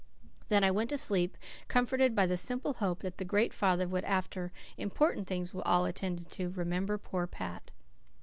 [0.47, 4.03] Then I went to sleep, comforted by the simple hope that the Great Father would,
[4.05, 7.69] after "important things" were all attended to, remember poor Pat.